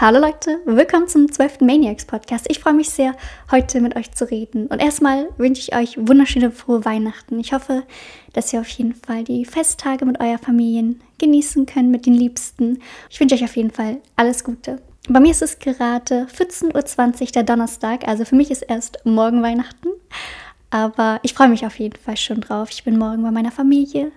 [0.00, 1.60] Hallo Leute, willkommen zum 12.
[1.60, 2.46] Maniacs Podcast.
[2.48, 3.14] Ich freue mich sehr,
[3.50, 4.66] heute mit euch zu reden.
[4.68, 7.38] Und erstmal wünsche ich euch wunderschöne frohe Weihnachten.
[7.38, 7.82] Ich hoffe,
[8.32, 12.78] dass ihr auf jeden Fall die Festtage mit eurer Familien genießen könnt, mit den Liebsten.
[13.10, 14.80] Ich wünsche euch auf jeden Fall alles Gute.
[15.06, 19.42] Bei mir ist es gerade 14.20 Uhr der Donnerstag, also für mich ist erst morgen
[19.42, 19.88] Weihnachten.
[20.70, 22.70] Aber ich freue mich auf jeden Fall schon drauf.
[22.70, 24.12] Ich bin morgen bei meiner Familie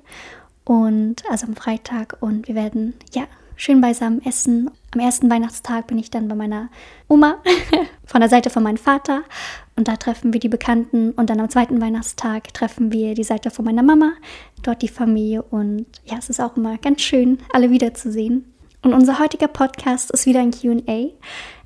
[0.64, 3.24] und also am Freitag und wir werden ja
[3.56, 4.70] schön beisammen essen.
[4.94, 6.70] Am ersten Weihnachtstag bin ich dann bei meiner
[7.08, 7.38] Oma
[8.06, 9.24] von der Seite von meinem Vater
[9.76, 13.52] und da treffen wir die Bekannten und dann am zweiten Weihnachtstag treffen wir die Seite
[13.52, 14.14] von meiner Mama,
[14.62, 18.54] dort die Familie und ja, es ist auch immer ganz schön, alle wiederzusehen.
[18.82, 21.12] Und unser heutiger Podcast ist wieder ein QA.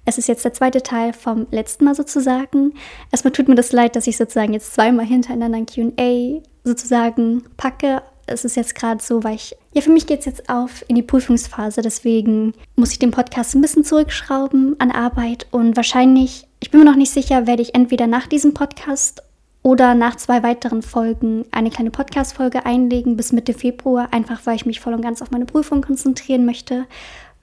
[0.05, 2.73] Es ist jetzt der zweite Teil vom letzten Mal sozusagen.
[3.11, 8.03] Erstmal tut mir das leid, dass ich sozusagen jetzt zweimal hintereinander ein QA sozusagen packe,
[8.27, 10.95] es ist jetzt gerade so, weil ich, ja, für mich geht es jetzt auf in
[10.95, 11.81] die Prüfungsphase.
[11.81, 16.85] Deswegen muss ich den Podcast ein bisschen zurückschrauben an Arbeit und wahrscheinlich, ich bin mir
[16.85, 19.23] noch nicht sicher, werde ich entweder nach diesem Podcast
[19.63, 24.65] oder nach zwei weiteren Folgen eine kleine Podcast-Folge einlegen bis Mitte Februar, einfach weil ich
[24.65, 26.85] mich voll und ganz auf meine Prüfung konzentrieren möchte.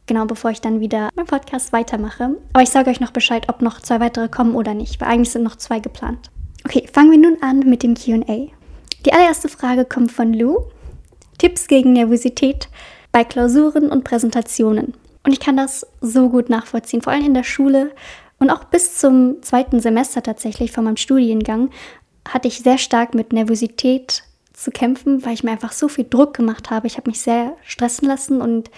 [0.07, 2.37] Genau bevor ich dann wieder meinen Podcast weitermache.
[2.53, 5.31] Aber ich sage euch noch Bescheid, ob noch zwei weitere kommen oder nicht, weil eigentlich
[5.31, 6.31] sind noch zwei geplant.
[6.65, 8.48] Okay, fangen wir nun an mit dem QA.
[9.05, 10.65] Die allererste Frage kommt von Lou.
[11.39, 12.69] Tipps gegen Nervosität
[13.13, 14.95] bei Klausuren und Präsentationen.
[15.25, 17.93] Und ich kann das so gut nachvollziehen, vor allem in der Schule
[18.39, 21.71] und auch bis zum zweiten Semester tatsächlich von meinem Studiengang
[22.29, 26.35] hatte ich sehr stark mit Nervosität zu kämpfen, weil ich mir einfach so viel Druck
[26.35, 26.87] gemacht habe.
[26.87, 28.71] Ich habe mich sehr stressen lassen und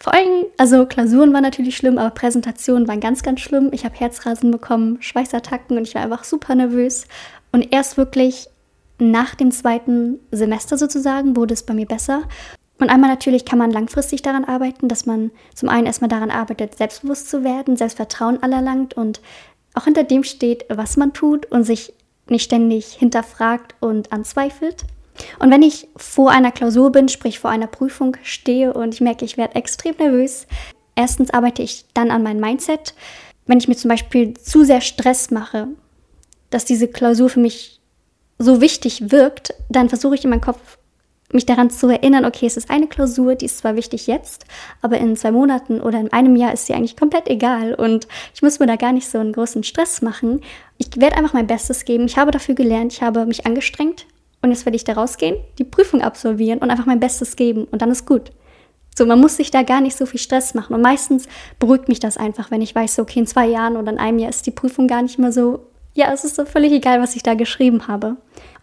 [0.00, 3.70] vor allem, also Klausuren waren natürlich schlimm, aber Präsentationen waren ganz, ganz schlimm.
[3.72, 7.06] Ich habe Herzrasen bekommen, Schweißattacken und ich war einfach super nervös.
[7.50, 8.48] Und erst wirklich
[8.98, 12.22] nach dem zweiten Semester sozusagen wurde es bei mir besser.
[12.78, 16.76] Und einmal natürlich kann man langfristig daran arbeiten, dass man zum einen erstmal daran arbeitet,
[16.76, 19.20] selbstbewusst zu werden, Selbstvertrauen allerlangt und
[19.74, 21.92] auch hinter dem steht, was man tut und sich
[22.28, 24.84] nicht ständig hinterfragt und anzweifelt.
[25.38, 29.24] Und wenn ich vor einer Klausur bin, sprich vor einer Prüfung stehe und ich merke,
[29.24, 30.46] ich werde extrem nervös,
[30.94, 32.94] erstens arbeite ich dann an meinem Mindset.
[33.46, 35.68] Wenn ich mir zum Beispiel zu sehr Stress mache,
[36.50, 37.77] dass diese Klausur für mich
[38.38, 40.78] so wichtig wirkt, dann versuche ich in meinem Kopf
[41.32, 44.46] mich daran zu erinnern, okay, es ist eine Klausur, die ist zwar wichtig jetzt,
[44.80, 48.40] aber in zwei Monaten oder in einem Jahr ist sie eigentlich komplett egal und ich
[48.40, 50.40] muss mir da gar nicht so einen großen Stress machen.
[50.78, 52.06] Ich werde einfach mein Bestes geben.
[52.06, 54.06] Ich habe dafür gelernt, ich habe mich angestrengt
[54.40, 57.82] und jetzt werde ich da rausgehen, die Prüfung absolvieren und einfach mein Bestes geben und
[57.82, 58.30] dann ist gut.
[58.96, 60.74] So, man muss sich da gar nicht so viel Stress machen.
[60.74, 61.28] Und meistens
[61.60, 64.30] beruhigt mich das einfach, wenn ich weiß, okay, in zwei Jahren oder in einem Jahr
[64.30, 65.60] ist die Prüfung gar nicht mehr so
[65.98, 68.16] ja, es ist so völlig egal, was ich da geschrieben habe.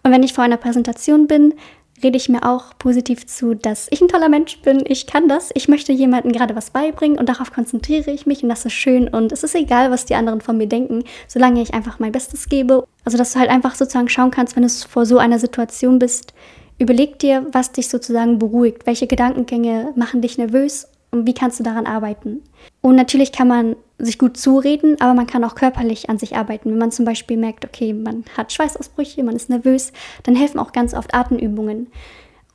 [0.03, 1.53] Und wenn ich vor einer Präsentation bin,
[2.01, 5.50] rede ich mir auch positiv zu, dass ich ein toller Mensch bin, ich kann das,
[5.53, 9.09] ich möchte jemandem gerade was beibringen und darauf konzentriere ich mich und das ist schön.
[9.09, 12.47] Und es ist egal, was die anderen von mir denken, solange ich einfach mein Bestes
[12.47, 12.88] gebe.
[13.03, 16.34] Also, dass du halt einfach sozusagen schauen kannst, wenn du vor so einer Situation bist,
[16.79, 21.64] überleg dir, was dich sozusagen beruhigt, welche Gedankengänge machen dich nervös und wie kannst du
[21.64, 22.42] daran arbeiten.
[22.81, 26.72] Und natürlich kann man sich gut zureden, aber man kann auch körperlich an sich arbeiten.
[26.72, 29.94] Wenn man zum Beispiel merkt, okay, man hat Schweißausbrüche, man ist nervös,
[30.24, 31.88] dann helfen auch ganz oft Atemübungen.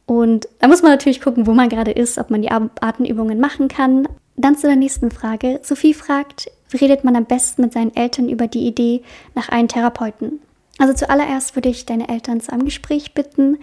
[0.06, 3.68] Und da muss man natürlich gucken, wo man gerade ist, ob man die Atemübungen machen
[3.68, 4.08] kann.
[4.36, 5.60] Dann zu der nächsten Frage.
[5.62, 9.02] Sophie fragt, wie redet man am besten mit seinen Eltern über die Idee
[9.34, 10.40] nach einem Therapeuten?
[10.78, 13.58] Also zuallererst würde ich deine Eltern zu einem Gespräch bitten,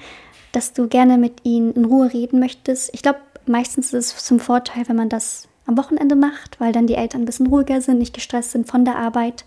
[0.52, 2.94] dass du gerne mit ihnen in Ruhe reden möchtest.
[2.94, 6.88] Ich glaube, meistens ist es zum Vorteil, wenn man das am Wochenende macht, weil dann
[6.88, 9.46] die Eltern ein bisschen ruhiger sind, nicht gestresst sind von der Arbeit.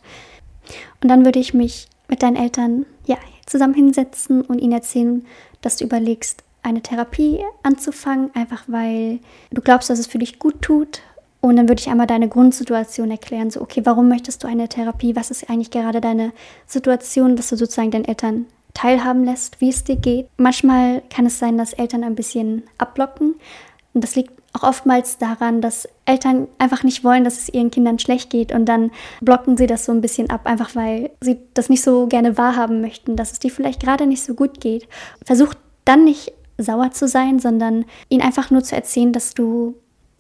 [1.03, 3.17] Und dann würde ich mich mit deinen Eltern ja,
[3.47, 5.25] zusammen hinsetzen und ihnen erzählen,
[5.63, 10.61] dass du überlegst, eine Therapie anzufangen, einfach weil du glaubst, dass es für dich gut
[10.61, 11.01] tut.
[11.41, 15.17] Und dann würde ich einmal deine Grundsituation erklären, so, okay, warum möchtest du eine Therapie?
[15.17, 16.33] Was ist eigentlich gerade deine
[16.67, 18.45] Situation, dass du sozusagen deinen Eltern
[18.75, 20.29] teilhaben lässt, wie es dir geht.
[20.37, 23.35] Manchmal kann es sein, dass Eltern ein bisschen abblocken.
[23.93, 27.99] Und das liegt auch oftmals daran, dass Eltern einfach nicht wollen, dass es ihren Kindern
[27.99, 28.91] schlecht geht und dann
[29.21, 32.81] blocken sie das so ein bisschen ab, einfach weil sie das nicht so gerne wahrhaben
[32.81, 34.89] möchten, dass es dir vielleicht gerade nicht so gut geht.
[35.25, 35.55] Versuch
[35.85, 39.77] dann nicht sauer zu sein, sondern ihnen einfach nur zu erzählen, dass du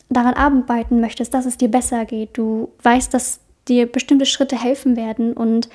[0.09, 2.37] daran arbeiten möchtest, dass es dir besser geht.
[2.37, 5.69] Du weißt, dass dir bestimmte Schritte helfen werden und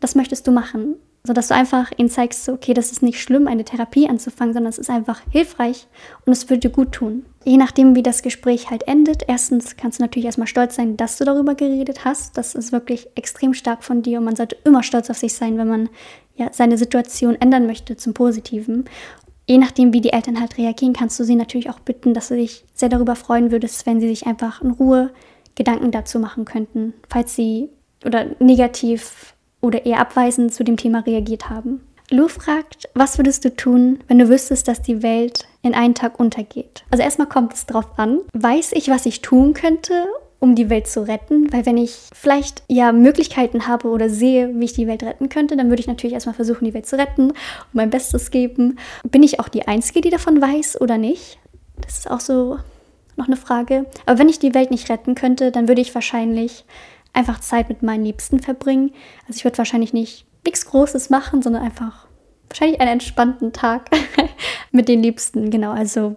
[0.00, 3.64] das möchtest du machen sodass du einfach ihnen zeigst, okay, das ist nicht schlimm, eine
[3.64, 5.86] Therapie anzufangen, sondern es ist einfach hilfreich
[6.26, 7.24] und es würde dir gut tun.
[7.44, 11.18] Je nachdem, wie das Gespräch halt endet, erstens kannst du natürlich erstmal stolz sein, dass
[11.18, 12.36] du darüber geredet hast.
[12.36, 15.58] Das ist wirklich extrem stark von dir und man sollte immer stolz auf sich sein,
[15.58, 15.88] wenn man
[16.34, 18.86] ja, seine Situation ändern möchte zum Positiven.
[19.46, 22.36] Je nachdem, wie die Eltern halt reagieren, kannst du sie natürlich auch bitten, dass du
[22.36, 25.10] dich sehr darüber freuen würdest, wenn sie sich einfach in Ruhe
[25.54, 27.68] Gedanken dazu machen könnten, falls sie
[28.04, 31.80] oder negativ oder eher abweisend zu dem Thema reagiert haben.
[32.10, 36.20] Lou fragt, was würdest du tun, wenn du wüsstest, dass die Welt in einen Tag
[36.20, 36.84] untergeht?
[36.90, 40.06] Also erstmal kommt es drauf an, weiß ich, was ich tun könnte,
[40.38, 41.50] um die Welt zu retten?
[41.52, 45.56] Weil wenn ich vielleicht ja Möglichkeiten habe oder sehe, wie ich die Welt retten könnte,
[45.56, 47.36] dann würde ich natürlich erstmal versuchen, die Welt zu retten und
[47.72, 48.78] mein Bestes geben.
[49.04, 51.38] Bin ich auch die Einzige, die davon weiß oder nicht?
[51.80, 52.58] Das ist auch so
[53.16, 53.86] noch eine Frage.
[54.04, 56.64] Aber wenn ich die Welt nicht retten könnte, dann würde ich wahrscheinlich
[57.12, 58.92] einfach Zeit mit meinen Liebsten verbringen.
[59.26, 62.06] Also ich würde wahrscheinlich nicht nichts Großes machen, sondern einfach
[62.48, 63.90] wahrscheinlich einen entspannten Tag
[64.72, 65.50] mit den Liebsten.
[65.50, 66.16] Genau, also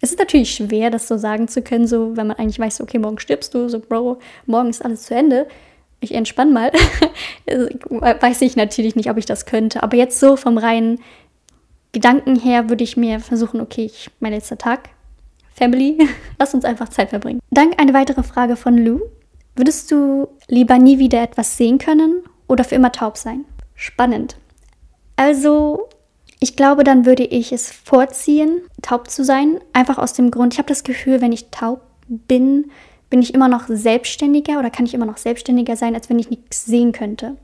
[0.00, 2.98] es ist natürlich schwer, das so sagen zu können, so wenn man eigentlich weiß, okay,
[2.98, 5.46] morgen stirbst du, so Bro, morgen ist alles zu Ende.
[6.00, 6.72] Ich entspann mal.
[7.46, 9.82] weiß ich natürlich nicht, ob ich das könnte.
[9.82, 11.00] Aber jetzt so vom reinen
[11.92, 14.88] Gedanken her würde ich mir versuchen, okay, ich, mein letzter Tag,
[15.54, 17.40] Family, lass uns einfach Zeit verbringen.
[17.50, 19.00] Dank eine weitere Frage von Lou.
[19.54, 23.44] Würdest du lieber nie wieder etwas sehen können oder für immer taub sein?
[23.74, 24.36] Spannend.
[25.16, 25.88] Also,
[26.40, 29.60] ich glaube, dann würde ich es vorziehen, taub zu sein.
[29.72, 32.70] Einfach aus dem Grund, ich habe das Gefühl, wenn ich taub bin,
[33.10, 36.30] bin ich immer noch selbstständiger oder kann ich immer noch selbstständiger sein, als wenn ich
[36.30, 37.36] nichts sehen könnte.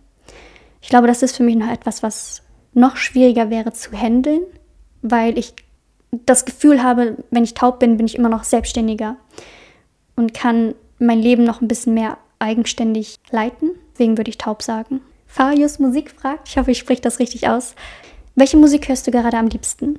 [0.80, 4.42] Ich glaube, das ist für mich noch etwas, was noch schwieriger wäre zu handeln,
[5.02, 5.54] weil ich
[6.10, 9.16] das Gefühl habe, wenn ich taub bin, bin ich immer noch selbstständiger
[10.16, 13.70] und kann mein Leben noch ein bisschen mehr eigenständig leiten.
[13.92, 15.00] Deswegen würde ich taub sagen.
[15.26, 17.74] Farius Musik fragt, ich hoffe, ich spreche das richtig aus.
[18.34, 19.98] Welche Musik hörst du gerade am liebsten?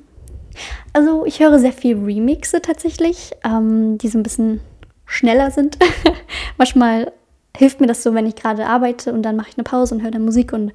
[0.92, 4.60] Also ich höre sehr viel Remixe tatsächlich, ähm, die so ein bisschen
[5.06, 5.78] schneller sind.
[6.58, 7.12] Manchmal
[7.56, 10.02] hilft mir das so, wenn ich gerade arbeite und dann mache ich eine Pause und
[10.02, 10.72] höre dann Musik und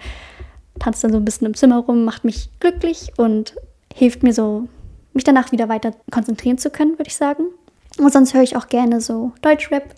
[0.79, 3.55] tanze dann so ein bisschen im Zimmer rum, macht mich glücklich und
[3.93, 4.67] hilft mir so,
[5.13, 7.43] mich danach wieder weiter konzentrieren zu können, würde ich sagen.
[7.97, 9.95] Und sonst höre ich auch gerne so Deutschrap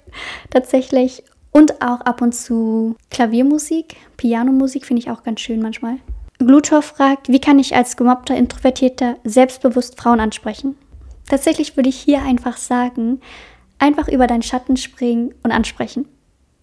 [0.50, 5.98] tatsächlich und auch ab und zu Klaviermusik, Pianomusik finde ich auch ganz schön manchmal.
[6.40, 10.78] Glutor fragt, wie kann ich als gemobbter Introvertierter selbstbewusst Frauen ansprechen?
[11.28, 13.22] Tatsächlich würde ich hier einfach sagen,
[13.80, 16.08] einfach über deinen Schatten springen und ansprechen.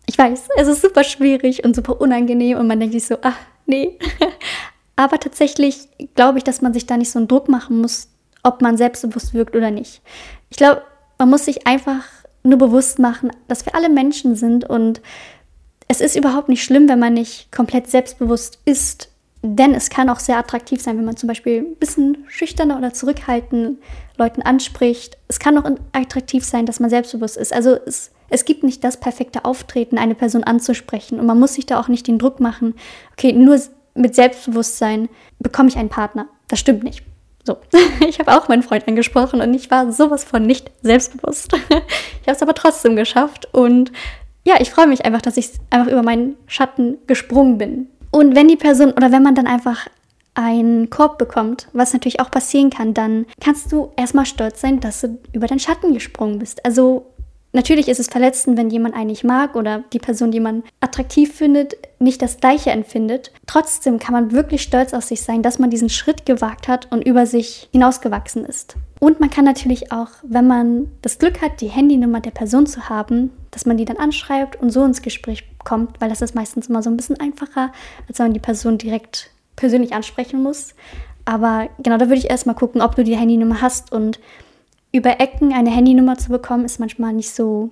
[0.06, 3.36] Ich weiß, es ist super schwierig und super unangenehm und man denkt sich so, ach,
[3.66, 3.98] nee.
[4.96, 8.08] Aber tatsächlich glaube ich, dass man sich da nicht so einen Druck machen muss,
[8.44, 10.02] ob man selbstbewusst wirkt oder nicht.
[10.50, 10.82] Ich glaube,
[11.18, 12.04] man muss sich einfach
[12.42, 15.00] nur bewusst machen, dass wir alle Menschen sind und
[15.88, 19.10] es ist überhaupt nicht schlimm, wenn man nicht komplett selbstbewusst ist.
[19.42, 22.94] Denn es kann auch sehr attraktiv sein, wenn man zum Beispiel ein bisschen schüchterner oder
[22.94, 23.78] zurückhaltend
[24.16, 25.18] Leuten anspricht.
[25.28, 27.52] Es kann auch attraktiv sein, dass man selbstbewusst ist.
[27.52, 31.20] Also es, es gibt nicht das perfekte Auftreten, eine Person anzusprechen.
[31.20, 32.74] Und man muss sich da auch nicht den Druck machen,
[33.12, 33.60] okay, nur
[33.94, 36.26] mit Selbstbewusstsein bekomme ich einen Partner.
[36.48, 37.02] Das stimmt nicht.
[37.44, 37.58] So,
[38.08, 41.52] ich habe auch meinen Freund angesprochen und ich war sowas von nicht selbstbewusst.
[41.68, 43.92] ich habe es aber trotzdem geschafft und
[44.46, 47.88] ja, ich freue mich einfach, dass ich einfach über meinen Schatten gesprungen bin.
[48.10, 49.86] Und wenn die Person oder wenn man dann einfach
[50.34, 55.00] einen Korb bekommt, was natürlich auch passieren kann, dann kannst du erstmal stolz sein, dass
[55.00, 56.64] du über deinen Schatten gesprungen bist.
[56.64, 57.06] Also
[57.54, 61.32] Natürlich ist es verletzend, wenn jemand einen nicht mag oder die Person, die man attraktiv
[61.32, 63.30] findet, nicht das Gleiche empfindet.
[63.46, 67.06] Trotzdem kann man wirklich stolz auf sich sein, dass man diesen Schritt gewagt hat und
[67.06, 68.74] über sich hinausgewachsen ist.
[68.98, 72.88] Und man kann natürlich auch, wenn man das Glück hat, die Handynummer der Person zu
[72.88, 76.66] haben, dass man die dann anschreibt und so ins Gespräch kommt, weil das ist meistens
[76.66, 77.70] immer so ein bisschen einfacher,
[78.08, 80.74] als wenn man die Person direkt persönlich ansprechen muss.
[81.24, 84.18] Aber genau, da würde ich erstmal gucken, ob du die Handynummer hast und
[84.94, 87.70] über Ecken eine Handynummer zu bekommen, ist manchmal nicht so,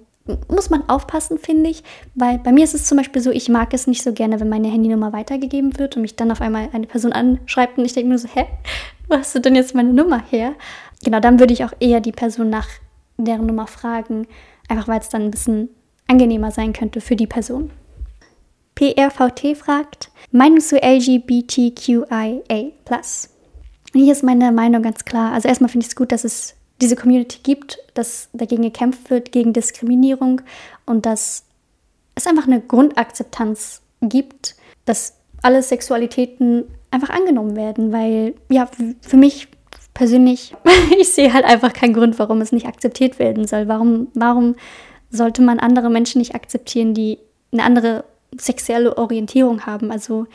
[0.48, 1.84] muss man aufpassen, finde ich.
[2.16, 4.48] Weil bei mir ist es zum Beispiel so, ich mag es nicht so gerne, wenn
[4.48, 8.08] meine Handynummer weitergegeben wird und mich dann auf einmal eine Person anschreibt und ich denke
[8.08, 8.46] mir so, hä,
[9.08, 10.54] wo hast du denn jetzt meine Nummer her?
[11.04, 12.66] Genau, dann würde ich auch eher die Person nach
[13.18, 14.26] deren Nummer fragen,
[14.68, 15.68] einfach weil es dann ein bisschen
[16.08, 17.70] angenehmer sein könnte für die Person.
[18.74, 22.42] PRVT fragt, Meinung zu LGBTQIA+.
[23.92, 25.32] Hier ist meine Meinung ganz klar.
[25.32, 29.32] Also erstmal finde ich es gut, dass es diese Community gibt, dass dagegen gekämpft wird,
[29.32, 30.42] gegen Diskriminierung
[30.84, 31.44] und dass
[32.14, 38.68] es einfach eine Grundakzeptanz gibt, dass alle Sexualitäten einfach angenommen werden, weil ja,
[39.00, 39.48] für mich
[39.94, 40.54] persönlich,
[41.00, 43.68] ich sehe halt einfach keinen Grund, warum es nicht akzeptiert werden soll.
[43.68, 44.56] Warum, warum
[45.10, 47.18] sollte man andere Menschen nicht akzeptieren, die
[47.52, 48.04] eine andere
[48.36, 49.90] sexuelle Orientierung haben?
[49.90, 50.26] Also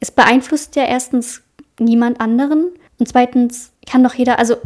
[0.00, 1.42] es beeinflusst ja erstens
[1.78, 4.56] niemand anderen und zweitens kann doch jeder, also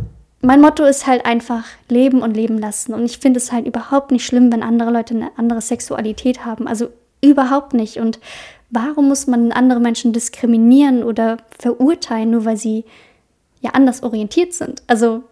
[0.44, 2.94] mein Motto ist halt einfach leben und leben lassen.
[2.94, 6.66] Und ich finde es halt überhaupt nicht schlimm, wenn andere Leute eine andere Sexualität haben.
[6.66, 6.88] Also
[7.22, 7.98] überhaupt nicht.
[7.98, 8.18] Und
[8.70, 12.84] warum muss man andere Menschen diskriminieren oder verurteilen, nur weil sie
[13.60, 14.82] ja anders orientiert sind?
[14.86, 15.22] Also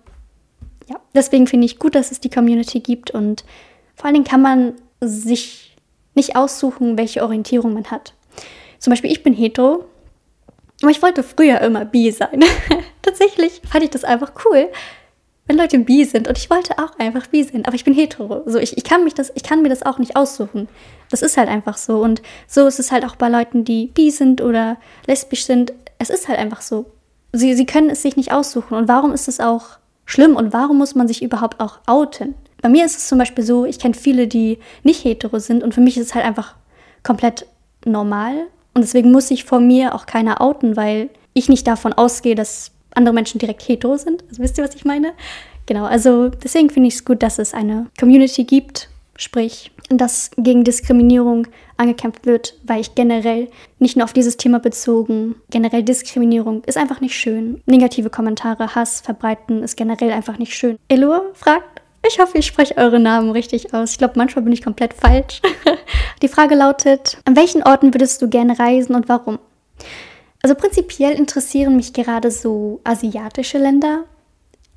[0.89, 3.11] ja, deswegen finde ich gut, dass es die Community gibt.
[3.11, 3.45] Und
[3.95, 5.77] vor allen Dingen kann man sich
[6.15, 8.15] nicht aussuchen, welche Orientierung man hat.
[8.79, 9.85] Zum Beispiel, ich bin hetero,
[10.83, 12.43] aber ich wollte früher immer bi sein.
[13.03, 14.69] Tatsächlich fand ich das einfach cool,
[15.53, 18.43] wenn Leute bi sind und ich wollte auch einfach bi sein, aber ich bin hetero.
[18.47, 20.67] So, ich, ich, kann mich das, ich kann mir das auch nicht aussuchen.
[21.11, 22.03] Das ist halt einfach so.
[22.03, 25.75] Und so ist es halt auch bei Leuten, die bi sind oder lesbisch sind.
[25.99, 26.87] Es ist halt einfach so.
[27.35, 28.75] Sie, sie können es sich nicht aussuchen.
[28.75, 32.35] Und warum ist es auch schlimm und warum muss man sich überhaupt auch outen?
[32.63, 35.75] Bei mir ist es zum Beispiel so, ich kenne viele, die nicht hetero sind und
[35.75, 36.55] für mich ist es halt einfach
[37.03, 37.45] komplett
[37.85, 38.47] normal.
[38.73, 42.72] Und deswegen muss sich vor mir auch keiner outen, weil ich nicht davon ausgehe, dass
[42.95, 44.25] andere Menschen direkt hetero sind.
[44.29, 45.13] Also wisst ihr, was ich meine?
[45.67, 50.65] Genau, also deswegen finde ich es gut, dass es eine Community gibt, sprich, dass gegen
[50.65, 51.47] Diskriminierung
[51.77, 57.01] angekämpft wird, weil ich generell nicht nur auf dieses Thema bezogen, generell Diskriminierung ist einfach
[57.01, 57.63] nicht schön.
[57.67, 60.79] Negative Kommentare, Hass verbreiten ist generell einfach nicht schön.
[60.89, 63.93] Elur fragt, ich hoffe, ich spreche eure Namen richtig aus.
[63.93, 65.41] Ich glaube, manchmal bin ich komplett falsch.
[66.23, 69.39] Die Frage lautet, an welchen Orten würdest du gerne reisen und warum?
[70.43, 74.05] Also prinzipiell interessieren mich gerade so asiatische Länder.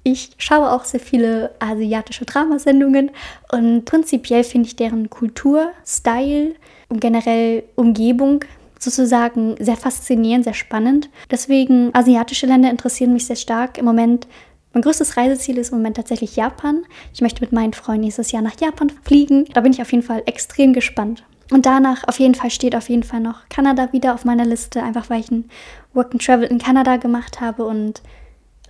[0.04, 3.10] Ich schaue auch sehr viele asiatische Dramasendungen
[3.52, 6.54] und prinzipiell finde ich deren Kultur, Style
[6.90, 8.46] und generell Umgebung
[8.80, 11.10] sozusagen sehr faszinierend, sehr spannend.
[11.32, 13.80] Deswegen asiatische Länder interessieren mich sehr stark.
[13.80, 14.28] Im Moment,
[14.74, 16.86] mein größtes Reiseziel ist im Moment tatsächlich Japan.
[17.12, 19.46] Ich möchte mit meinen Freunden nächstes Jahr nach Japan fliegen.
[19.54, 21.24] Da bin ich auf jeden Fall extrem gespannt.
[21.52, 24.82] Und danach auf jeden Fall steht auf jeden Fall noch Kanada wieder auf meiner Liste,
[24.82, 25.50] einfach weil ich ein
[25.94, 28.02] Work and Travel in Kanada gemacht habe und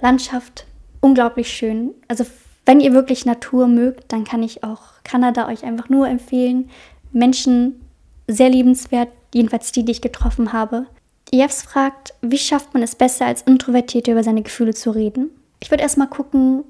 [0.01, 0.65] Landschaft
[0.99, 1.91] unglaublich schön.
[2.07, 2.25] Also
[2.65, 6.69] wenn ihr wirklich Natur mögt, dann kann ich auch Kanada euch einfach nur empfehlen.
[7.11, 7.79] Menschen
[8.27, 10.87] sehr liebenswert, jedenfalls die, die ich getroffen habe.
[11.31, 15.29] Jeffs fragt, wie schafft man es besser, als Introvertierte über seine Gefühle zu reden?
[15.59, 16.63] Ich würde erstmal gucken,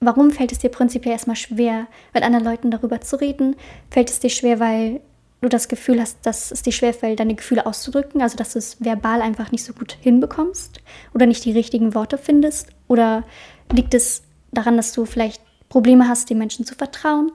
[0.00, 3.56] warum fällt es dir prinzipiell erstmal schwer, mit anderen Leuten darüber zu reden?
[3.90, 5.00] Fällt es dir schwer, weil
[5.40, 8.82] du das Gefühl hast, dass es dir schwerfällt, deine Gefühle auszudrücken, also dass du es
[8.84, 10.80] verbal einfach nicht so gut hinbekommst
[11.14, 12.68] oder nicht die richtigen Worte findest?
[12.88, 13.24] Oder
[13.72, 17.32] liegt es daran, dass du vielleicht Probleme hast, den Menschen zu vertrauen?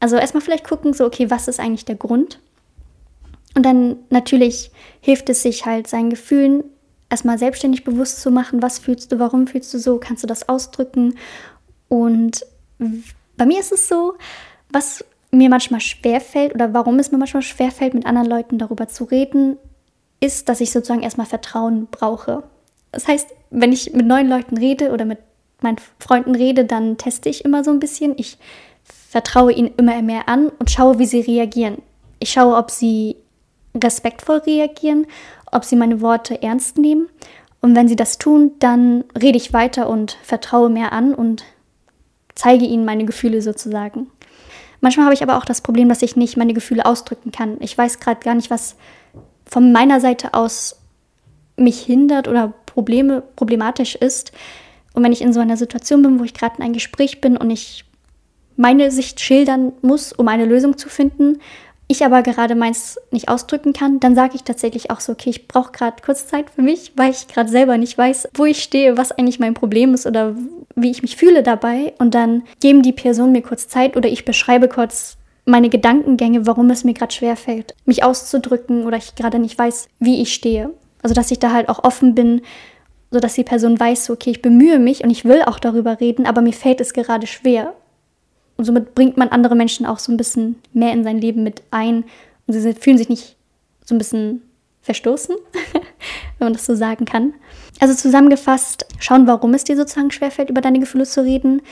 [0.00, 2.40] Also erstmal vielleicht gucken, so, okay, was ist eigentlich der Grund?
[3.54, 6.64] Und dann natürlich hilft es sich halt, seinen Gefühlen
[7.08, 10.48] erstmal selbstständig bewusst zu machen, was fühlst du, warum fühlst du so, kannst du das
[10.48, 11.16] ausdrücken?
[11.88, 12.44] Und
[13.36, 14.14] bei mir ist es so,
[14.70, 19.04] was mir manchmal schwerfällt oder warum es mir manchmal schwerfällt, mit anderen Leuten darüber zu
[19.04, 19.56] reden,
[20.20, 22.44] ist, dass ich sozusagen erstmal Vertrauen brauche.
[22.92, 25.18] Das heißt, wenn ich mit neuen Leuten rede oder mit
[25.60, 28.14] meinen Freunden rede, dann teste ich immer so ein bisschen.
[28.16, 28.38] Ich
[28.84, 31.78] vertraue ihnen immer mehr an und schaue, wie sie reagieren.
[32.18, 33.16] Ich schaue, ob sie
[33.82, 35.06] respektvoll reagieren,
[35.50, 37.08] ob sie meine Worte ernst nehmen.
[37.60, 41.44] Und wenn sie das tun, dann rede ich weiter und vertraue mehr an und
[42.34, 44.10] zeige ihnen meine Gefühle sozusagen.
[44.84, 47.56] Manchmal habe ich aber auch das Problem, dass ich nicht meine Gefühle ausdrücken kann.
[47.60, 48.76] Ich weiß gerade gar nicht, was
[49.46, 50.76] von meiner Seite aus
[51.56, 54.32] mich hindert oder Probleme, problematisch ist.
[54.92, 57.38] Und wenn ich in so einer Situation bin, wo ich gerade in einem Gespräch bin
[57.38, 57.86] und ich
[58.56, 61.38] meine Sicht schildern muss, um eine Lösung zu finden,
[61.86, 65.48] ich aber gerade meins nicht ausdrücken kann, dann sage ich tatsächlich auch so, okay, ich
[65.48, 68.96] brauche gerade kurz Zeit für mich, weil ich gerade selber nicht weiß, wo ich stehe,
[68.96, 70.34] was eigentlich mein Problem ist oder
[70.74, 71.92] wie ich mich fühle dabei.
[71.98, 76.70] Und dann geben die Personen mir kurz Zeit oder ich beschreibe kurz meine Gedankengänge, warum
[76.70, 80.70] es mir gerade schwerfällt, mich auszudrücken oder ich gerade nicht weiß, wie ich stehe.
[81.02, 82.40] Also dass ich da halt auch offen bin,
[83.10, 86.40] sodass die Person weiß, okay, ich bemühe mich und ich will auch darüber reden, aber
[86.40, 87.74] mir fällt es gerade schwer.
[88.56, 91.62] Und somit bringt man andere Menschen auch so ein bisschen mehr in sein Leben mit
[91.70, 92.04] ein.
[92.46, 93.36] Und sie fühlen sich nicht
[93.84, 94.42] so ein bisschen
[94.82, 95.34] verstoßen,
[96.38, 97.34] wenn man das so sagen kann.
[97.80, 101.62] Also zusammengefasst, schauen, warum es dir sozusagen schwerfällt, über deine Gefühle zu reden.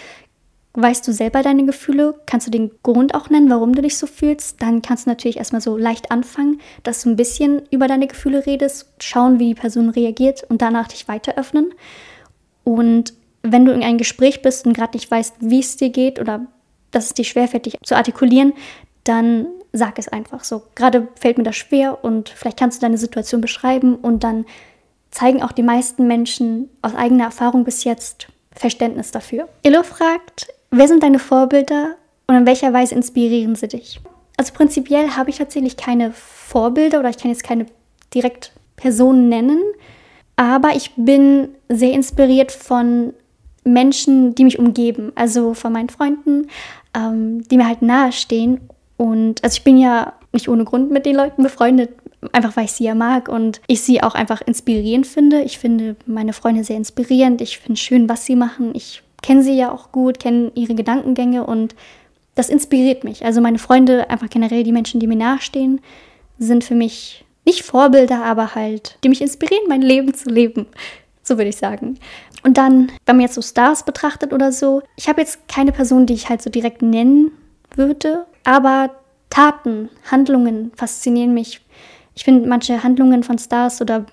[0.75, 2.15] Weißt du selber deine Gefühle?
[2.25, 4.63] Kannst du den Grund auch nennen, warum du dich so fühlst?
[4.63, 8.47] Dann kannst du natürlich erstmal so leicht anfangen, dass du ein bisschen über deine Gefühle
[8.47, 11.75] redest, schauen, wie die Person reagiert und danach dich weiter öffnen.
[12.65, 13.13] Und
[13.43, 16.47] wenn du in einem Gespräch bist und gerade nicht weißt, wie es dir geht oder
[16.93, 18.53] dass es dir schwerfällt, dich zu artikulieren,
[19.05, 20.63] dann sag es einfach so.
[20.75, 24.45] Gerade fällt mir das schwer und vielleicht kannst du deine Situation beschreiben und dann
[25.11, 29.49] zeigen auch die meisten Menschen aus eigener Erfahrung bis jetzt Verständnis dafür.
[29.63, 31.97] Illo fragt, wer sind deine Vorbilder
[32.27, 34.01] und in welcher Weise inspirieren sie dich?
[34.37, 37.67] Also prinzipiell habe ich tatsächlich keine Vorbilder oder ich kann jetzt keine
[38.15, 39.61] direkt Personen nennen,
[40.37, 43.15] aber ich bin sehr inspiriert von
[43.65, 46.49] Menschen, die mich umgeben, also von meinen Freunden,
[46.95, 48.61] ähm, die mir halt nahestehen.
[48.97, 51.91] Und also ich bin ja nicht ohne Grund mit den Leuten befreundet,
[52.33, 55.43] einfach weil ich sie ja mag und ich sie auch einfach inspirierend finde.
[55.43, 57.41] Ich finde meine Freunde sehr inspirierend.
[57.41, 58.73] Ich finde schön, was sie machen.
[58.75, 61.75] Ich kenne sie ja auch gut, kenne ihre Gedankengänge und
[62.35, 63.25] das inspiriert mich.
[63.25, 65.81] Also meine Freunde, einfach generell die Menschen, die mir nachstehen,
[66.39, 70.67] sind für mich nicht Vorbilder, aber halt, die mich inspirieren, mein Leben zu leben.
[71.33, 71.99] So würde ich sagen.
[72.43, 76.05] Und dann, wenn man jetzt so Stars betrachtet oder so, ich habe jetzt keine Person,
[76.05, 77.33] die ich halt so direkt nennen
[77.75, 78.91] würde, aber
[79.31, 81.63] Taten, Handlungen faszinieren mich.
[82.15, 84.05] Ich finde manche Handlungen von Stars oder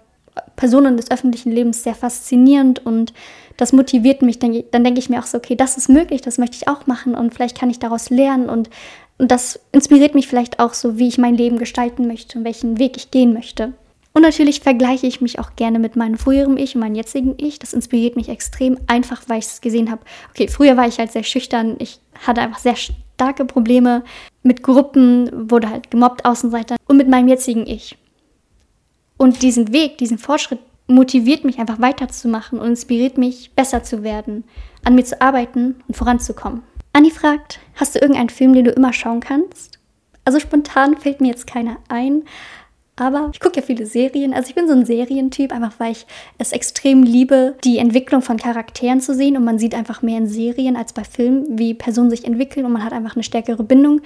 [0.56, 3.12] Personen des öffentlichen Lebens sehr faszinierend und
[3.58, 4.40] das motiviert mich.
[4.40, 6.88] Dann, dann denke ich mir auch so, okay, das ist möglich, das möchte ich auch
[6.88, 8.70] machen und vielleicht kann ich daraus lernen und,
[9.18, 12.80] und das inspiriert mich vielleicht auch so, wie ich mein Leben gestalten möchte und welchen
[12.80, 13.74] Weg ich gehen möchte.
[14.14, 17.60] Und natürlich vergleiche ich mich auch gerne mit meinem früheren Ich und meinem jetzigen Ich.
[17.60, 20.02] Das inspiriert mich extrem, einfach weil ich es gesehen habe.
[20.32, 21.76] Okay, früher war ich halt sehr schüchtern.
[21.80, 24.04] Ich hatte einfach sehr starke Probleme
[24.44, 27.98] mit Gruppen, wurde halt gemobbt, Außenseiter und mit meinem jetzigen Ich.
[29.18, 34.44] Und diesen Weg, diesen Fortschritt motiviert mich einfach weiterzumachen und inspiriert mich, besser zu werden,
[34.84, 36.64] an mir zu arbeiten und voranzukommen.
[36.94, 39.78] Anni fragt, hast du irgendeinen Film, den du immer schauen kannst?
[40.26, 42.24] Also spontan fällt mir jetzt keiner ein,
[43.00, 44.34] aber ich gucke ja viele Serien.
[44.34, 46.06] Also ich bin so ein Serientyp, einfach weil ich
[46.38, 49.38] es extrem liebe, die Entwicklung von Charakteren zu sehen.
[49.38, 52.72] Und man sieht einfach mehr in Serien als bei Filmen, wie Personen sich entwickeln und
[52.72, 54.02] man hat einfach eine stärkere Bindung.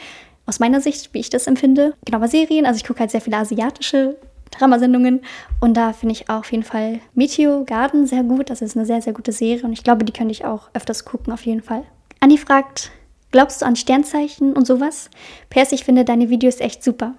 [0.45, 1.93] Aus meiner Sicht, wie ich das empfinde.
[2.05, 4.17] Genau, bei Serien, also ich gucke halt sehr viele asiatische
[4.51, 5.21] Dramasendungen.
[5.59, 8.49] Und da finde ich auch auf jeden Fall Meteor Garden sehr gut.
[8.49, 11.05] Das ist eine sehr, sehr gute Serie und ich glaube, die könnte ich auch öfters
[11.05, 11.83] gucken, auf jeden Fall.
[12.19, 12.91] Anni fragt,
[13.31, 15.09] glaubst du an Sternzeichen und sowas?
[15.49, 17.13] PS, ich finde deine Videos echt super.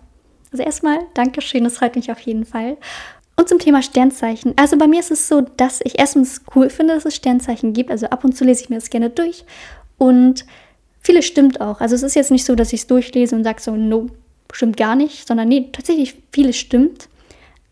[0.55, 2.77] Also erstmal, Dankeschön, das freut mich auf jeden Fall.
[3.35, 4.55] Und zum Thema Sternzeichen.
[4.55, 7.91] Also bei mir ist es so, dass ich erstens cool finde, dass es Sternzeichen gibt.
[7.91, 9.45] Also ab und zu lese ich mir das gerne durch.
[9.99, 10.47] Und
[11.01, 11.81] vieles stimmt auch.
[11.81, 14.07] Also es ist jetzt nicht so, dass ich es durchlese und sage so, no,
[14.53, 17.09] stimmt gar nicht, sondern nee, tatsächlich vieles stimmt.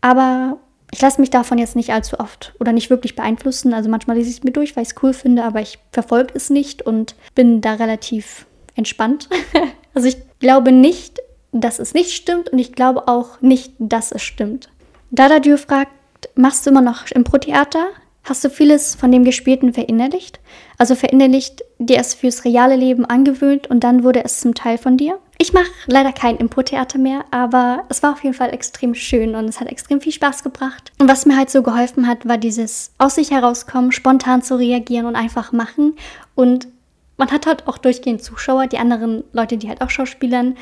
[0.01, 0.57] Aber
[0.91, 3.73] ich lasse mich davon jetzt nicht allzu oft oder nicht wirklich beeinflussen.
[3.73, 6.33] Also manchmal lese ich es mir durch, weil ich es cool finde, aber ich verfolge
[6.35, 9.29] es nicht und bin da relativ entspannt.
[9.93, 11.21] also ich glaube nicht,
[11.53, 14.69] dass es nicht stimmt und ich glaube auch nicht, dass es stimmt.
[15.11, 15.91] Dada Dieu fragt,
[16.35, 17.87] machst du immer noch Impro-Theater?
[18.23, 20.39] Hast du vieles von dem Gespielten verinnerlicht?
[20.77, 24.97] Also verinnerlicht, dir es fürs reale Leben angewöhnt und dann wurde es zum Teil von
[24.97, 25.19] dir?
[25.37, 29.49] Ich mache leider kein Impro-Theater mehr, aber es war auf jeden Fall extrem schön und
[29.49, 30.93] es hat extrem viel Spaß gebracht.
[30.99, 35.05] Und was mir halt so geholfen hat, war dieses aus sich herauskommen, spontan zu reagieren
[35.05, 35.97] und einfach machen.
[36.33, 36.67] Und
[37.17, 40.55] man hat halt auch durchgehend Zuschauer, die anderen Leute, die halt auch Schauspielern,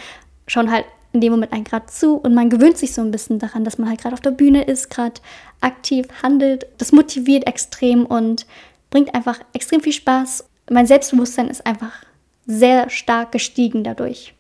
[0.51, 3.39] schauen halt in dem Moment einen gerade zu und man gewöhnt sich so ein bisschen
[3.39, 5.21] daran, dass man halt gerade auf der Bühne ist, gerade
[5.61, 6.67] aktiv handelt.
[6.77, 8.45] Das motiviert extrem und
[8.89, 10.45] bringt einfach extrem viel Spaß.
[10.69, 11.93] Mein Selbstbewusstsein ist einfach
[12.45, 14.33] sehr stark gestiegen dadurch.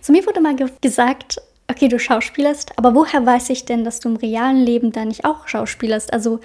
[0.00, 4.00] Zu mir wurde mal ge gesagt, okay, du schauspielerst, aber woher weiß ich denn, dass
[4.00, 6.12] du im realen Leben da nicht auch schauspielerst?
[6.12, 6.40] Also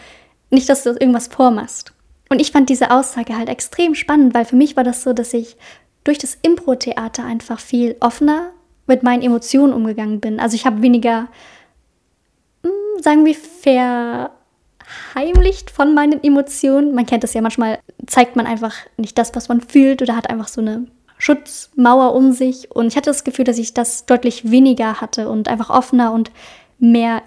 [0.50, 1.94] nicht, dass du irgendwas vormachst.
[2.30, 5.34] Und ich fand diese Aussage halt extrem spannend, weil für mich war das so, dass
[5.34, 5.58] ich
[6.04, 8.52] durch das Impro-Theater einfach viel offener
[8.92, 10.40] mit meinen Emotionen umgegangen bin.
[10.40, 11.30] Also ich habe weniger,
[12.64, 13.36] hm, sagen wir,
[15.14, 16.94] verheimlicht von meinen Emotionen.
[16.94, 20.30] Man kennt das ja manchmal, zeigt man einfach nicht das, was man fühlt oder hat
[20.30, 22.70] einfach so eine Schutzmauer um sich.
[22.72, 26.30] Und ich hatte das Gefühl, dass ich das deutlich weniger hatte und einfach offener und
[26.78, 27.22] mehr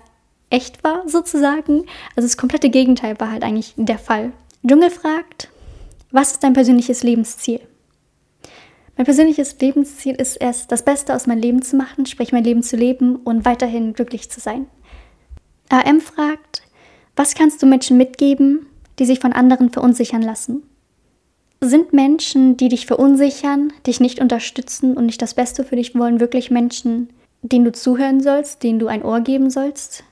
[0.51, 1.87] echt war, sozusagen.
[2.15, 4.33] Also das komplette Gegenteil war halt eigentlich der Fall.
[4.67, 5.49] Dschungel fragt,
[6.11, 7.61] was ist dein persönliches Lebensziel?
[8.97, 12.63] Mein persönliches Lebensziel ist es, das Beste aus meinem Leben zu machen, sprich mein Leben
[12.63, 14.67] zu leben und weiterhin glücklich zu sein.
[15.69, 16.63] AM fragt,
[17.17, 18.67] was kannst du Menschen mitgeben,
[18.99, 20.63] die sich von anderen verunsichern lassen?
[21.61, 26.21] Sind Menschen, die dich verunsichern, dich nicht unterstützen und nicht das Beste für dich wollen,
[26.21, 27.09] wirklich Menschen,
[27.43, 30.05] denen du zuhören sollst, denen du ein Ohr geben sollst?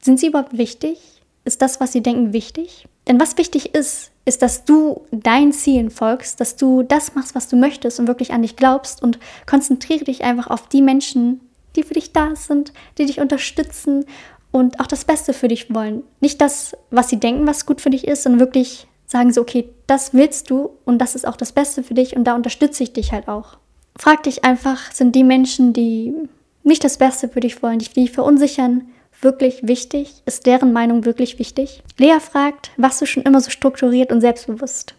[0.00, 1.22] Sind sie überhaupt wichtig?
[1.44, 2.86] Ist das, was sie denken, wichtig?
[3.08, 7.48] Denn was wichtig ist, ist, dass du deinen Zielen folgst, dass du das machst, was
[7.48, 11.40] du möchtest und wirklich an dich glaubst und konzentriere dich einfach auf die Menschen,
[11.76, 14.04] die für dich da sind, die dich unterstützen
[14.52, 16.02] und auch das Beste für dich wollen.
[16.20, 19.68] Nicht das, was sie denken, was gut für dich ist, sondern wirklich sagen sie, okay,
[19.86, 22.92] das willst du und das ist auch das Beste für dich und da unterstütze ich
[22.92, 23.58] dich halt auch.
[23.96, 26.14] Frag dich einfach, sind die Menschen, die
[26.62, 28.88] nicht das Beste für dich wollen, die dich verunsichern,
[29.22, 30.22] wirklich wichtig?
[30.26, 31.82] Ist deren Meinung wirklich wichtig?
[31.98, 34.94] Lea fragt, warst du schon immer so strukturiert und selbstbewusst?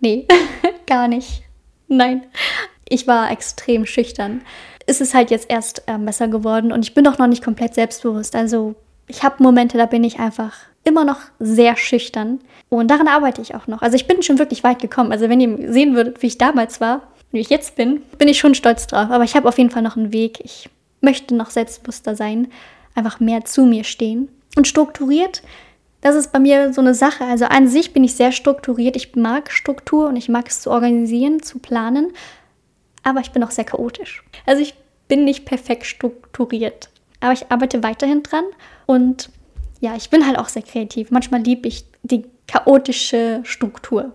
[0.00, 0.26] Nee,
[0.86, 1.42] gar nicht.
[1.88, 2.26] Nein,
[2.88, 4.42] ich war extrem schüchtern.
[4.86, 7.74] Es ist halt jetzt erst äh, besser geworden und ich bin doch noch nicht komplett
[7.74, 8.36] selbstbewusst.
[8.36, 8.74] Also
[9.06, 12.40] ich habe Momente, da bin ich einfach immer noch sehr schüchtern.
[12.68, 13.82] Und daran arbeite ich auch noch.
[13.82, 15.12] Also ich bin schon wirklich weit gekommen.
[15.12, 18.38] Also wenn ihr sehen würdet, wie ich damals war, wie ich jetzt bin, bin ich
[18.38, 19.10] schon stolz drauf.
[19.10, 20.40] Aber ich habe auf jeden Fall noch einen Weg.
[20.44, 20.68] Ich
[21.00, 22.48] möchte noch selbstbewusster sein,
[22.94, 24.28] einfach mehr zu mir stehen.
[24.56, 25.42] Und strukturiert,
[26.00, 27.24] das ist bei mir so eine Sache.
[27.24, 28.94] Also an sich bin ich sehr strukturiert.
[28.94, 32.12] Ich mag Struktur und ich mag es zu organisieren, zu planen.
[33.02, 34.24] aber ich bin auch sehr chaotisch.
[34.46, 34.74] Also ich
[35.08, 36.88] bin nicht perfekt strukturiert,
[37.20, 38.44] aber ich arbeite weiterhin dran
[38.86, 39.30] und
[39.80, 41.10] ja, ich bin halt auch sehr kreativ.
[41.10, 44.12] Manchmal liebe ich die chaotische Struktur.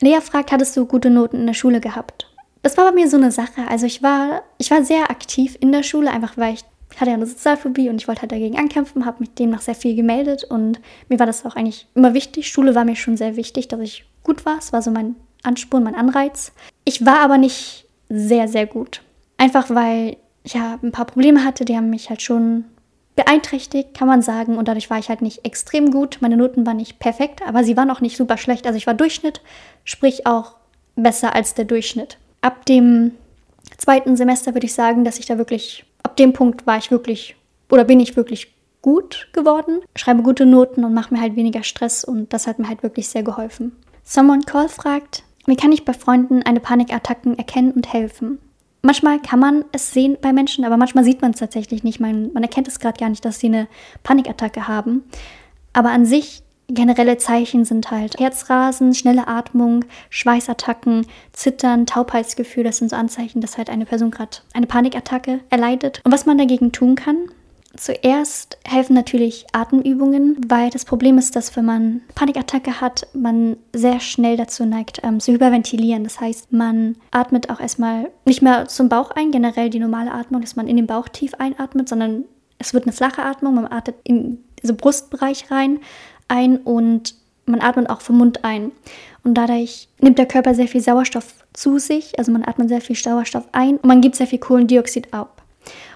[0.00, 2.28] Lea fragt, hattest du gute Noten in der Schule gehabt?
[2.62, 3.68] Das war bei mir so eine Sache.
[3.68, 6.64] Also ich war, ich war sehr aktiv in der Schule, einfach weil ich
[7.00, 9.94] hatte ja eine Sozialphobie und ich wollte halt dagegen ankämpfen, habe mich demnach sehr viel
[9.94, 12.48] gemeldet und mir war das auch eigentlich immer wichtig.
[12.48, 14.58] Schule war mir schon sehr wichtig, dass ich gut war.
[14.58, 16.52] Es war so mein Ansporn, mein Anreiz.
[16.84, 19.02] Ich war aber nicht sehr, sehr gut.
[19.38, 22.64] Einfach weil ich ja ein paar Probleme hatte, die haben mich halt schon
[23.16, 24.56] beeinträchtigt, kann man sagen.
[24.56, 26.18] Und dadurch war ich halt nicht extrem gut.
[26.20, 28.66] Meine Noten waren nicht perfekt, aber sie waren auch nicht super schlecht.
[28.66, 29.40] Also ich war Durchschnitt,
[29.84, 30.56] sprich auch
[30.96, 32.18] besser als der Durchschnitt.
[32.40, 33.12] Ab dem
[33.78, 37.36] zweiten Semester würde ich sagen, dass ich da wirklich, ab dem Punkt war ich wirklich
[37.70, 42.04] oder bin ich wirklich gut geworden, schreibe gute Noten und mache mir halt weniger Stress
[42.04, 43.72] und das hat mir halt wirklich sehr geholfen.
[44.04, 48.40] Someone Call fragt, wie kann ich bei Freunden eine Panikattacken erkennen und helfen?
[48.82, 51.98] Manchmal kann man es sehen bei Menschen, aber manchmal sieht man es tatsächlich nicht.
[51.98, 53.68] Man, man erkennt es gerade gar nicht, dass sie eine
[54.02, 55.04] Panikattacke haben.
[55.72, 56.42] Aber an sich
[56.74, 62.64] generelle Zeichen sind halt Herzrasen, schnelle Atmung, Schweißattacken, Zittern, Taubheitsgefühl.
[62.64, 66.00] Das sind so Anzeichen, dass halt eine Person gerade eine Panikattacke erleidet.
[66.04, 67.28] Und was man dagegen tun kann,
[67.74, 73.98] Zuerst helfen natürlich Atemübungen, weil das Problem ist, dass wenn man Panikattacke hat, man sehr
[74.00, 76.04] schnell dazu neigt, ähm, zu hyperventilieren.
[76.04, 80.42] Das heißt, man atmet auch erstmal nicht mehr zum Bauch ein, generell die normale Atmung,
[80.42, 82.24] dass man in den Bauch tief einatmet, sondern
[82.58, 85.80] es wird eine flache Atmung, man atmet in diesen Brustbereich rein
[86.32, 87.14] ein und
[87.46, 88.72] man atmet auch vom Mund ein.
[89.22, 92.96] Und dadurch nimmt der Körper sehr viel Sauerstoff zu sich, also man atmet sehr viel
[92.96, 95.42] Sauerstoff ein und man gibt sehr viel Kohlendioxid ab.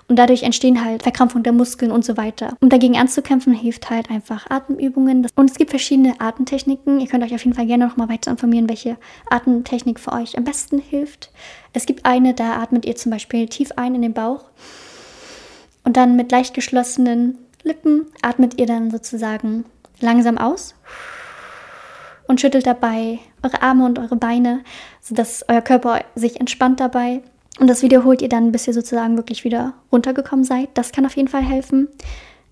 [0.08, 2.56] Und dadurch entstehen halt Verkrampfung der Muskeln und so weiter.
[2.60, 5.26] Um dagegen anzukämpfen, hilft halt einfach Atemübungen.
[5.34, 7.00] Und es gibt verschiedene Atemtechniken.
[7.00, 8.98] Ihr könnt euch auf jeden Fall gerne noch mal weiter informieren, welche
[9.30, 11.32] Atemtechnik für euch am besten hilft.
[11.72, 14.44] Es gibt eine, da atmet ihr zum Beispiel tief ein in den Bauch.
[15.82, 19.64] Und dann mit leicht geschlossenen Lippen atmet ihr dann sozusagen
[20.00, 20.74] langsam aus
[22.26, 24.62] und schüttelt dabei eure Arme und eure Beine,
[25.00, 27.22] sodass euer Körper sich entspannt dabei.
[27.58, 30.68] Und das wiederholt ihr dann, bis ihr sozusagen wirklich wieder runtergekommen seid.
[30.74, 31.88] Das kann auf jeden Fall helfen.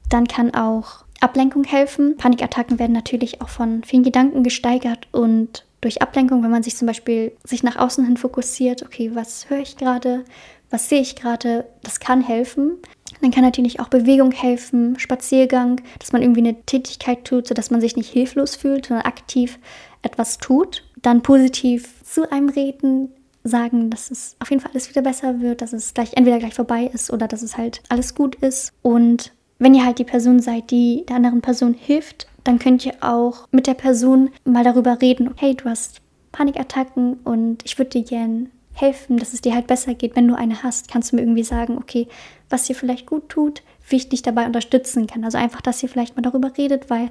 [0.09, 2.17] Dann kann auch Ablenkung helfen.
[2.17, 6.87] Panikattacken werden natürlich auch von vielen Gedanken gesteigert und durch Ablenkung, wenn man sich zum
[6.87, 10.25] Beispiel sich nach außen hin fokussiert, okay, was höre ich gerade,
[10.71, 12.79] was sehe ich gerade, das kann helfen.
[13.21, 17.81] Dann kann natürlich auch Bewegung helfen, Spaziergang, dass man irgendwie eine Tätigkeit tut, sodass man
[17.81, 19.59] sich nicht hilflos fühlt, sondern aktiv
[20.03, 20.85] etwas tut.
[21.01, 23.11] Dann positiv zu einem reden,
[23.45, 26.55] sagen, dass es auf jeden Fall alles wieder besser wird, dass es gleich entweder gleich
[26.55, 28.73] vorbei ist oder dass es halt alles gut ist.
[28.83, 32.95] Und wenn ihr halt die Person seid, die der anderen Person hilft, dann könnt ihr
[33.01, 36.01] auch mit der Person mal darüber reden, hey, du hast
[36.33, 40.17] Panikattacken und ich würde dir gern helfen, dass es dir halt besser geht.
[40.17, 42.09] Wenn du eine hast, kannst du mir irgendwie sagen, okay,
[42.51, 45.25] was dir vielleicht gut tut, wie ich dich dabei unterstützen kann.
[45.25, 47.11] Also einfach, dass ihr vielleicht mal darüber redet, weil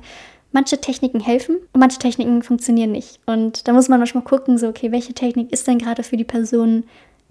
[0.51, 3.19] manche Techniken helfen und manche Techniken funktionieren nicht.
[3.25, 6.23] Und da muss man manchmal gucken, so, okay, welche Technik ist denn gerade für die
[6.23, 6.83] Person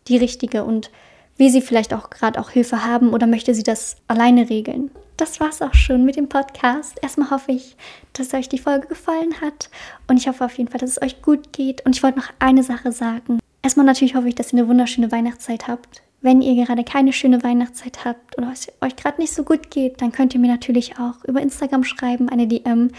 [0.09, 0.91] die richtige und
[1.37, 4.91] wie sie vielleicht auch gerade auch Hilfe haben oder möchte sie das alleine regeln.
[5.17, 6.99] Das war's auch schon mit dem Podcast.
[7.01, 7.77] Erstmal hoffe ich,
[8.13, 9.71] dass euch die Folge gefallen hat
[10.09, 11.87] und ich hoffe auf jeden Fall, dass es euch gut geht.
[11.87, 13.42] Und ich wollte noch eine Sache sagen.
[13.63, 16.03] Erstmal natürlich hoffe ich, dass ihr eine wunderschöne Weihnachtszeit habt.
[16.21, 20.01] Wenn ihr gerade keine schöne Weihnachtszeit habt oder es euch gerade nicht so gut geht,
[20.01, 22.91] dann könnt ihr mir natürlich auch über Instagram schreiben, eine DM.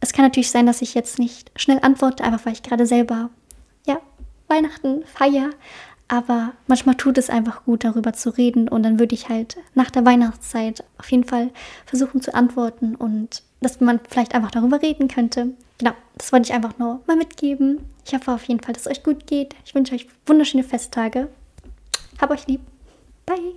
[0.00, 3.30] Es kann natürlich sein, dass ich jetzt nicht schnell antworte, einfach weil ich gerade selber,
[3.86, 4.00] ja,
[4.48, 5.50] Weihnachten feiere.
[6.08, 8.68] Aber manchmal tut es einfach gut, darüber zu reden.
[8.68, 11.50] Und dann würde ich halt nach der Weihnachtszeit auf jeden Fall
[11.84, 15.48] versuchen zu antworten und dass man vielleicht einfach darüber reden könnte.
[15.78, 17.80] Genau, das wollte ich einfach nur mal mitgeben.
[18.04, 19.54] Ich hoffe auf jeden Fall, dass es euch gut geht.
[19.64, 21.28] Ich wünsche euch wunderschöne Festtage.
[22.20, 22.60] Hab euch lieb.
[23.26, 23.54] Bye.